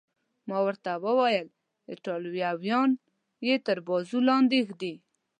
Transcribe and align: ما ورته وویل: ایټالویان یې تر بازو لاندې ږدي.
ما 0.47 0.57
ورته 0.67 0.91
وویل: 1.05 1.47
ایټالویان 1.91 2.89
یې 3.47 3.55
تر 3.65 3.77
بازو 3.87 4.19
لاندې 4.29 4.59
ږدي. 4.67 4.93